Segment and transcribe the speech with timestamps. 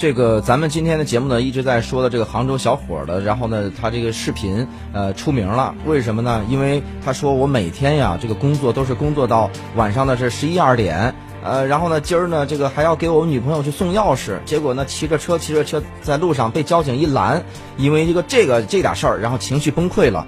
[0.00, 6.42] 这个咱们今天的节目呢一直在说的这个杭州小伙的，然后呢他这个视频呃出名了，为什么呢？
[6.48, 11.14] 因为他说我每天呀这个工作都是工作到晚上的是十一二点。
[11.42, 17.42] 呃，然后呢，今儿呢，这个还要给我女朋友去送钥匙，结果呢，骑着车骑着车在路上被交警一拦，
[17.76, 20.26] 因为这个这个这点事儿，然后情绪崩溃了。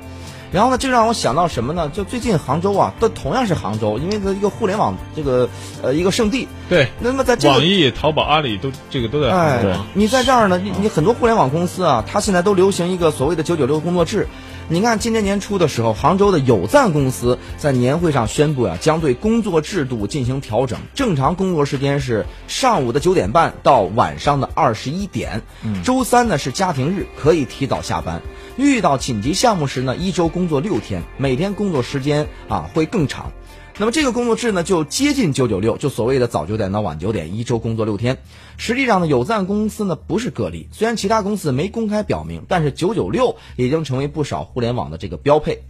[0.53, 1.91] 然后呢，这让我想到什么呢？
[1.95, 5.49] 就最近杭州啊，都同样是杭州，因为它一个互联网这个
[5.83, 6.47] 呃一个圣地。
[6.69, 14.29] 对，那么在这个网易、淘宝、阿里都这个都在杭哎州啊。，你在这儿呢，你你很多互联网公司啊，它现在都流行一个所谓的“九九六”工作制。
[14.69, 25.43] 你看，今年年初的时候，杭州的有赞公司在年会上宣布啊、将对工作制度进行调整，正常工作时间是上午的九点半到晚上的二十一点，
[25.85, 28.23] 周三呢是家庭日，可以提早下班。
[28.57, 33.31] 遇到紧急项目时呢，一周工作六天，每天工作时间啊会更长。
[33.83, 38.19] 那么这个工作制呢，就接近九九六，就所谓的早九点到晚九点，一周工作六天。
[38.57, 45.65] 实际上呢，有赞公司呢不是个例，虽然其他公司没公开表明，但是九九六已经成为不少互联网的这个标配。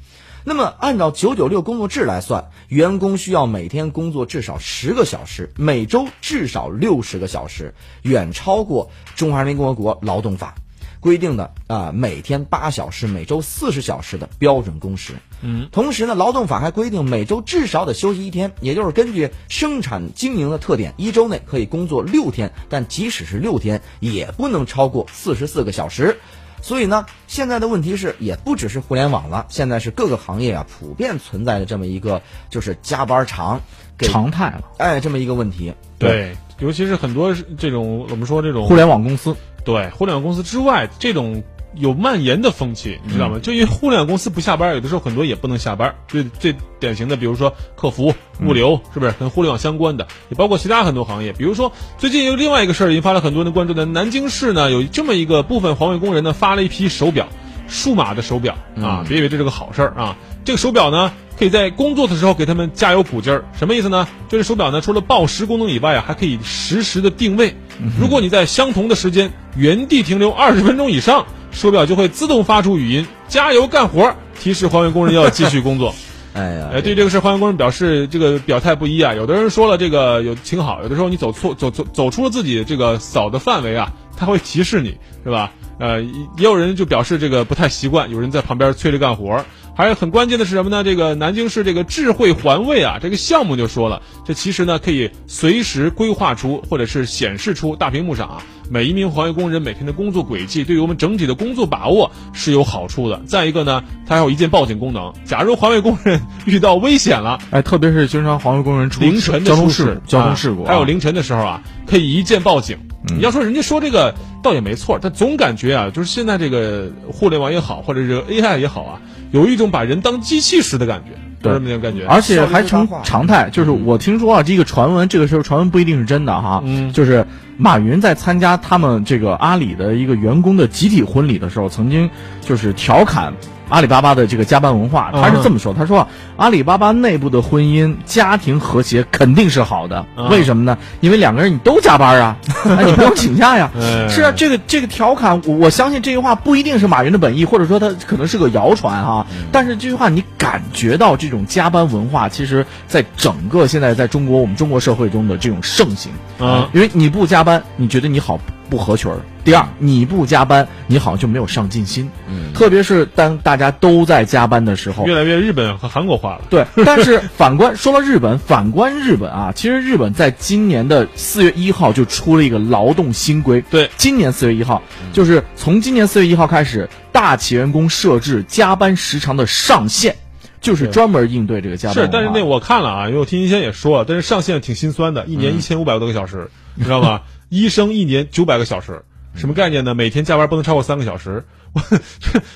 [0.44, 10.54] 那么按照九九六工作制来算，员工需要每天工作至少十个小时，每周至少六十个小时，远超过《中华人民共和国劳动法》
[11.02, 15.14] 规定的啊、每天八小时，每周四十小时的标准工时。
[15.42, 26.16] 嗯，同时呢，劳动法还规定每周至少得休息一天，也就是根据生产经营的特点，一周内可以工作六天，但即使是六天，也不能超过四十四个小时。
[26.62, 33.60] 所以呢，现在的问题是，也不只是互联网了，现在是各个行业啊普遍存在的这么一个就是加班长，
[33.98, 34.62] 常态了。
[34.78, 35.74] 哎这么一个问题。
[35.98, 41.42] 对，尤其是很多这种我们说这种互联网公司对互联网公司之外，这种
[41.74, 43.40] 有蔓延的风气，你知道吗？
[43.42, 45.94] 就因为互联网公司不下班，有的时候很多也不能下班。
[46.06, 50.06] 最最典型的，比如说客服、物流，是不是跟互联网相关的？
[50.28, 51.32] 也包括其他很多行业。
[51.32, 57.26] 比如说，最近有另外一个事儿引发了很多人的关注的，南京市呢有这么一个部分环卫工人呢发了一批手表，
[57.72, 60.14] 数码的手表啊，别以为这是个好事儿啊。
[60.44, 63.42] 这个手表呢，可以在工作的时候给他们加油鼓劲儿。
[63.58, 64.06] 什么意思呢？
[64.28, 67.56] 就是手表呢，除了报时功能以外啊，还可以实时的定位。
[67.98, 75.94] 如果你在相同的时间原地停留二十分钟以上，手表就会自动发出语音“加油干活”，提示环卫工人要继续工作。
[76.34, 79.12] 哎呀，哎，对这个事，环卫工人表示这个表态不一啊。
[79.14, 85.52] 有的人说了这个有挺好，有的时候你走错走走走出了自己这个扫的范围啊，他会提示你，是吧？
[85.78, 89.44] 呃，也也有人就表示这个不太习惯，有人在旁边催着干活儿。
[89.74, 90.84] 还有很关键的是什么呢？
[90.84, 103.20] 这个南京市这个智慧环卫啊，这个项目就说了，这其实呢可以随时规划出或者是显示出大屏幕上啊每一名环卫工人每天的工作轨迹，对于我们整体的工作把握是有好处的。
[103.26, 112.78] 再一个呢，它还有一键报警功能，假如环卫工人遇到危险了， 哎，特别是经常环卫工人出凌晨的交通出事交通事故还有凌晨的时候啊，可以一键报警。
[113.04, 122.04] 你要说人家说这个倒也没错，但总感觉啊，就是现在这个互联网也好，或者是 AI 也好啊，有一种把人当机器使的感觉，对有这么点感觉。
[122.06, 123.48] 而且还成常态。
[123.50, 126.60] 就是我听说啊，这个传闻，这个时候传闻不一定是真的哈。
[126.64, 127.24] 嗯就是
[127.56, 132.10] 马云在参加他们这个阿里的一个员工的集体婚礼的时候，曾经
[132.40, 133.32] 就是调侃。
[133.68, 140.76] 阿里巴巴的这个加班文化，他是这么说：“他说啊，阿里巴巴内部的婚姻家庭和谐肯定是好的，嗯为什么呢？
[141.00, 142.36] 因为两个人你都加班啊，
[142.66, 143.70] 那 你不用请假呀。
[143.74, 149.26] 嗯是啊，这个这个调侃，我我相信这句话不一定是马云的本意，或者说他可能是个谣传哈。
[149.50, 158.38] 但是这句话你感觉到这种加班文化，其实在整个现在在中国我们中国社会中的这种盛行嗯因为你不加班，你觉得你好
[158.72, 162.10] 不合群儿；第二，你不加班，你好像就没有上进心。
[162.26, 166.40] 嗯，特别是当大家都在加班的时候，越来越日本和韩国化了。
[166.48, 173.62] 对， 但是反观说到日本，反观日本啊，其实日本在今年的四月一号就出了一个劳动新规。
[173.70, 174.82] 对，今年四月一号，
[175.12, 180.16] 就是从今年四月一号开始，大企员工设置加班时长的上限，
[180.62, 187.20] 就是专门应对这个加班是，但是那我看了啊，因为我听医生也说了，但是上限挺心酸的，一年一千五百多个小时，你知道吗？
[187.52, 189.94] 医生一年九百个小时，什么概念呢？
[189.94, 191.44] 每天加班不能超过三个小时，
[191.74, 191.82] 我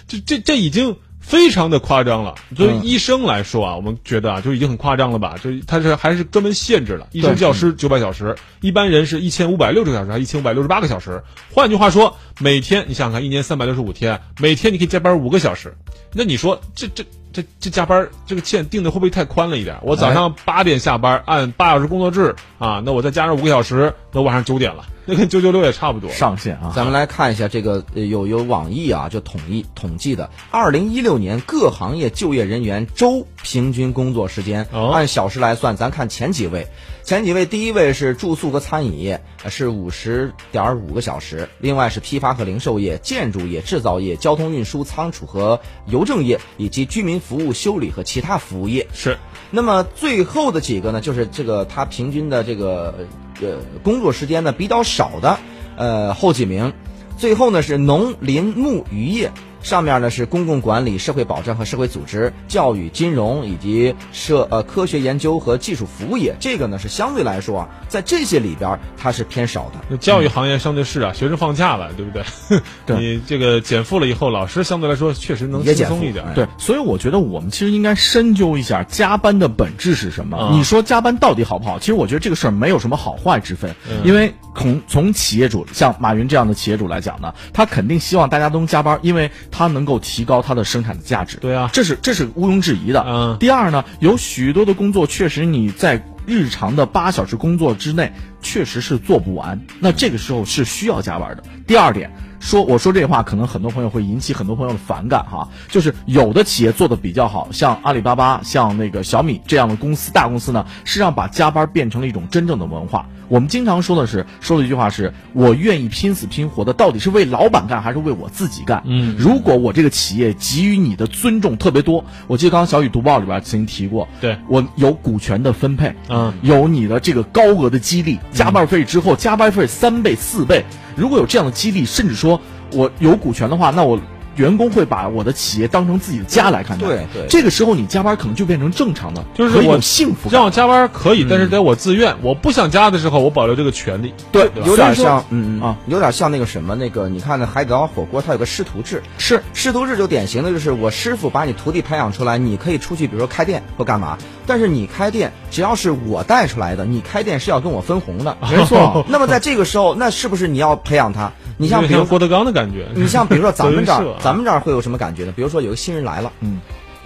[0.08, 2.34] 这这这已经非常的夸张了。
[2.56, 5.37] 作为嗯医生来说啊，我们觉得啊，就已经很夸张了吧？
[5.44, 11.22] 就他是还是专门限制了，医生教师九百小时，一般人是一千五百六十个小时，还一千五百六十八个小时。
[11.52, 15.76] 换句话说，每天你想想看，一年三百六十五天，每天你可以加班五个小时，
[16.14, 19.76] 那你说这这这这加班这个线定的会不会太宽了一点？
[19.82, 26.11] 我早上八点下班，按八小时工作制啊，那我再加上五个小时，那晚上九点了，那跟九九六也差不多。
[26.11, 34.88] 上限啊，咱们来看一下这个，呃有有网易啊，就统一统计的，二零一六年各行业就业人员周平均工作时间，哦。
[34.88, 36.67] 按小时来算，咱看前几位，
[37.05, 48.86] 前几位，第一位是住宿和餐饮业，是五十点五个小时；另外是批发和零售业、建筑业、制造业、交通运输、仓储和邮政业，以及居民服务、修理和其他服务业。
[48.92, 49.16] 是。
[49.50, 53.06] 那么最后的几个呢，就是这个它平均的这个
[53.40, 55.38] 呃工作时间呢比较少的，
[55.76, 56.72] 呃后几名。
[57.16, 59.30] 最后呢是农林牧渔业。
[59.66, 69.84] 上面呢是公共管理、社会保障和社会组织、教育、金融以及社呃科学研究和技术服务业，这个呢是相对来说啊，在这些里边它是偏少的。
[69.88, 72.60] 那教育行业相对是啊，学生放假了，对不对？
[72.86, 76.24] 对，你这个减负了以后，老师相对来说确实能轻松一点。
[76.36, 80.50] 对，所以我觉得我们其实应该深究一下加班的本质是什么。
[80.52, 81.76] 你说加班到底好不好？
[81.80, 83.74] 其实我觉得这个事儿没有什么好坏之分，
[84.04, 89.28] 因为从从企业主像马云这样的企业主来讲呢，他肯定希望大家都能加班，因为。
[89.56, 93.03] 它能够提高它的生产的价值，对啊，这是这是毋庸置疑的。
[93.06, 98.12] 嗯，第二呢，有许多的工作确实你在日常的八小时工作之内
[98.43, 101.43] 确实是做不完，那这个时候是需要加班的。
[101.67, 113.06] 第二点，说我说这话可能很多朋友会引起很多朋友的反感哈，就是有的企业做的比较好，像阿里巴巴、像那个小米这样的公司大公司呢，实际上把加班变成了一种真正的文化。
[113.29, 118.81] 我们经常说的是，说的一句话是：我愿意拼死拼活的，到底是为老板干还是为我自己干？
[118.87, 130.65] 嗯，如果我这个企业给予你的尊重特别多，我记得刚刚小雨读报里边曾经提过，对我有股权的分配，嗯，有你的这个高额的激励，加班费之后加班费三倍四倍，
[130.96, 132.40] 如果有这样的激励，甚至说
[132.72, 133.96] 我有股权的话，那我。
[134.37, 136.87] 员工会把我的企业当成自己的家来看待。
[136.87, 140.31] 对对，这个时候你加班可能就变成正常的，就是我幸福。
[140.31, 142.15] 让我加班可以，但是得我自愿。
[142.23, 144.15] 我不想加的时候，我保留这个权利。
[144.31, 149.03] 对，有点像，嗯啊，有点像那个什么，那个你看那海底捞火锅，它有个师徒制。
[149.19, 154.17] 是师徒制就典型的就是我师傅把你徒弟培养出来，你可以出去，比如说开店或干嘛。
[154.47, 158.37] 但是你开店，只要是我带出来的，你开店是要跟我分红的。
[158.50, 159.05] 没错。
[159.11, 161.33] 那么在这个时候，那是不是你要培养他？
[161.56, 165.32] 你像比如郭德纲的感觉，你像比如说咱们这儿， 咱们这儿会有什么感觉呢？
[165.35, 166.61] 比如说有个新人来了，嗯。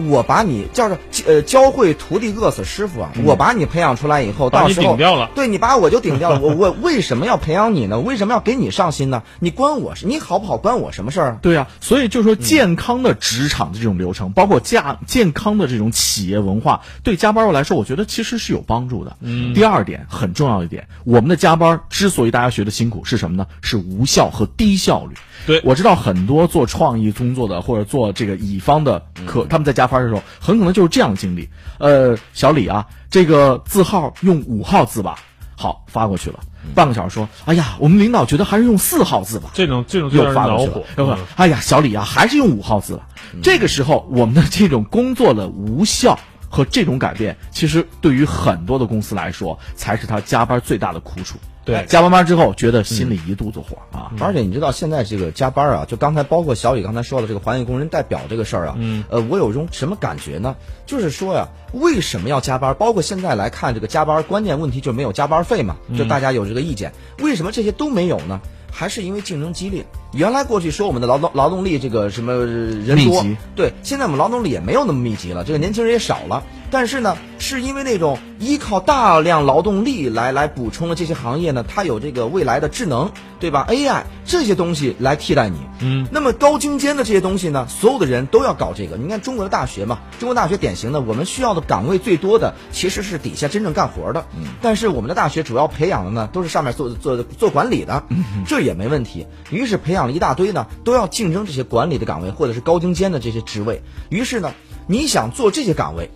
[0.08, 3.12] 我把你叫着呃教会徒弟饿死师傅啊！
[3.24, 4.96] 我把你培养出来以后，到时候
[5.34, 6.40] 对你把我就顶掉了。
[6.42, 8.00] 我我为什么要培养你呢？
[8.00, 9.22] 为什么要给你上心呢？
[9.38, 11.38] 你关我你好不好关我什么事儿啊？
[11.42, 19.16] 对啊，所以就说健康的职场的这种流程，包括加健康的这种企业文化，对加班来说，我觉得其实是有帮助的。
[19.20, 19.54] 嗯。
[19.54, 23.46] 第二点很重要一点，我们的加班之所以大家学的辛苦是什么呢？
[23.62, 25.14] 是无效和低效率。
[25.46, 31.48] 对，我知道很多做创意工作的或者做这个乙方的可他们在加班的时候，很可能就是这样的经历。
[31.78, 35.18] 呃，小李啊，这个字号用五号字吧，
[35.56, 36.38] 好发过去了。
[36.74, 39.50] 半个小时说，哎呀，我们领导觉得还是用四号字吧。
[39.54, 41.18] 这种这种又发过去了。
[41.36, 43.06] 哎呀，小李啊，还是用五号字了。
[43.42, 46.18] 这个时候，我们的这种工作的无效
[46.50, 51.38] 和这种改变，其实对于很多的公司来说，才是他加班最大的苦楚。
[51.70, 54.10] 对，加完班之后觉得心里一肚子火啊！
[54.20, 60.56] 而且你知道现在这个加班啊，就刚才包括小李刚才说的这个环卫工人代表这个事儿啊，嗯，呃，我有种什么感觉呢？
[60.86, 62.74] 就是说呀，为什么要加班？
[62.74, 65.76] 包括现在来看这个加班，关键问题就没有加班费嘛？
[65.96, 68.40] 就大家有这个意见，为什么这些都没有呢？
[68.72, 69.84] 还是因为竞争激烈。
[70.12, 73.24] 原来过去说我们的劳动劳动力这个什么人多，
[73.56, 76.44] 对，现在我们劳动力也没有那么密集了，这个年轻人也少了。
[76.70, 85.58] 但是呢，是因为那种依靠大量劳动力来来补充的这些行业呢，它有这个未来的智能，对吧？AI 这些东西来替代你。
[85.80, 86.06] 嗯。
[86.12, 88.96] 那么高精尖的这些东西呢，所有的人都要搞这个。
[88.96, 94.24] 你看中国的大学嘛，中国大学典型的，我们需要的岗位最多的其实是底下真正干活的。
[94.36, 94.44] 嗯。
[94.62, 98.04] 但是我们的大学主要培养的呢，都是上面做做做管理的，
[98.46, 99.26] 这也没问题。
[99.50, 103.82] 于是培养了一大堆呢，都要竞争这些管理的岗位或者是高精尖的这些职位。
[104.08, 104.52] 于是呢，
[104.86, 106.08] 你想做这些岗位。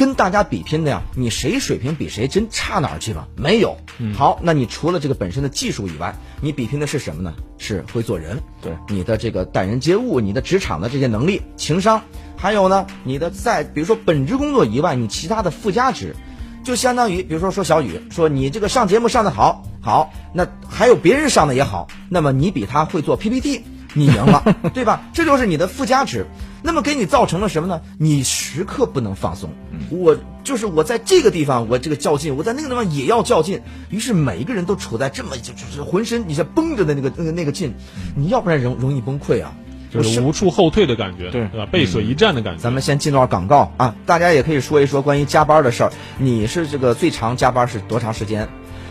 [0.00, 3.26] 跟大家比拼的呀，你谁水平比谁真差哪儿去吗？
[3.36, 3.76] 没有。
[4.16, 7.34] 好，那你除了这个本身的技术以外，你比拼的是什么呢？
[7.58, 8.40] 是会做人。
[8.62, 12.00] 对，你的这个待人接物，你的职场的这些能力、情商，
[12.34, 16.16] 还有呢，你的在比如说本职工作以外，你其他的附加值，
[16.64, 23.64] 就相当于比如说说小雨说你这个上节目上的好，好，那还有别人上的也好，那么你比他会做 PPT。
[23.94, 25.02] 你赢了，对吧？
[25.12, 26.26] 这就是你的附加值。
[26.62, 27.80] 那么给你造成了什么呢？
[27.98, 29.50] 你时刻不能放松。
[29.88, 33.62] 我就是我在这个地方我这个较劲，我在那个地方也要较劲。
[33.88, 37.74] 于是每一个人都处在这么就就是浑身你像绷着的那个那个那个劲，
[38.14, 39.54] 你要不然容容易崩溃啊，
[39.90, 41.66] 就是无处后退的感觉，对对吧？
[41.72, 42.62] 背水一战的感觉。
[42.62, 45.92] 咱们先进段广告啊，大家也可以说一说关于加班的事儿。
[46.18, 48.46] 你是这个最长加班是多长时间？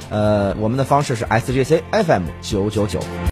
[0.09, 2.99] 呃，我们的方式是 SJC F M 九九九。